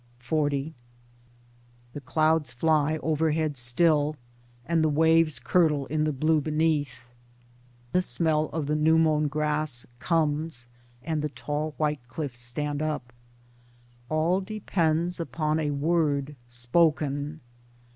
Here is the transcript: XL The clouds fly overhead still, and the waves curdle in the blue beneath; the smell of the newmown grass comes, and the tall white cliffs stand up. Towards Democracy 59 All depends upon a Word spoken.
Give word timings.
XL 0.27 0.47
The 1.93 2.01
clouds 2.03 2.51
fly 2.51 2.97
overhead 3.03 3.55
still, 3.55 4.15
and 4.65 4.83
the 4.83 4.89
waves 4.89 5.37
curdle 5.37 5.85
in 5.85 6.05
the 6.05 6.11
blue 6.11 6.41
beneath; 6.41 7.01
the 7.91 8.01
smell 8.01 8.45
of 8.47 8.65
the 8.65 8.75
newmown 8.75 9.27
grass 9.27 9.85
comes, 9.99 10.67
and 11.03 11.21
the 11.21 11.29
tall 11.29 11.75
white 11.77 12.07
cliffs 12.07 12.39
stand 12.39 12.81
up. 12.81 13.13
Towards 14.09 14.47
Democracy 14.47 14.59
59 14.61 14.85
All 14.89 14.89
depends 14.97 15.19
upon 15.19 15.59
a 15.59 15.69
Word 15.69 16.35
spoken. 16.47 17.41